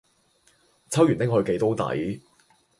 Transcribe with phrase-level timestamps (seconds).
[0.89, 2.23] 抽完拎去寄都抵